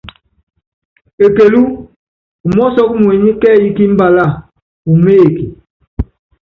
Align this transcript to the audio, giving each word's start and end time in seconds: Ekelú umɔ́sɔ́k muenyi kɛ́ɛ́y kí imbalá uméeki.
Ekelú 1.25 1.61
umɔ́sɔ́k 2.47 2.89
muenyi 3.01 3.31
kɛ́ɛ́y 3.41 3.67
kí 3.75 3.83
imbalá 3.89 4.25
uméeki. 4.91 5.45